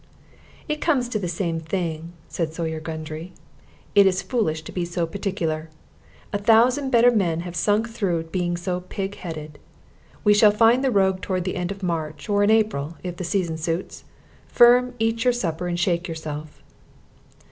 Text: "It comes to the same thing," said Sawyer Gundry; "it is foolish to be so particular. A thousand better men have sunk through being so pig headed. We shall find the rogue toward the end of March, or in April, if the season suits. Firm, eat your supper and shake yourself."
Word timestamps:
"It 0.67 0.81
comes 0.81 1.07
to 1.09 1.19
the 1.19 1.27
same 1.27 1.59
thing," 1.59 2.13
said 2.27 2.51
Sawyer 2.55 2.79
Gundry; 2.79 3.33
"it 3.93 4.07
is 4.07 4.23
foolish 4.23 4.63
to 4.63 4.71
be 4.71 4.83
so 4.83 5.05
particular. 5.05 5.69
A 6.33 6.39
thousand 6.39 6.89
better 6.89 7.11
men 7.11 7.41
have 7.41 7.55
sunk 7.55 7.87
through 7.87 8.23
being 8.23 8.57
so 8.57 8.79
pig 8.79 9.13
headed. 9.13 9.59
We 10.23 10.33
shall 10.33 10.49
find 10.49 10.83
the 10.83 10.89
rogue 10.89 11.21
toward 11.21 11.43
the 11.43 11.55
end 11.55 11.69
of 11.69 11.83
March, 11.83 12.29
or 12.29 12.43
in 12.43 12.49
April, 12.49 12.97
if 13.03 13.17
the 13.17 13.23
season 13.23 13.57
suits. 13.57 14.03
Firm, 14.47 14.95
eat 14.97 15.23
your 15.23 15.33
supper 15.33 15.67
and 15.67 15.79
shake 15.79 16.07
yourself." 16.07 16.63